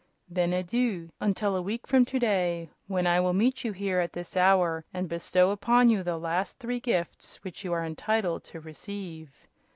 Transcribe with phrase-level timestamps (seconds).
[0.27, 4.13] "Then adieu until a week from to day, when I will meet you here at
[4.13, 8.59] this hour and bestow upon you the last three gifts which you are entitled to
[8.59, 9.29] receive.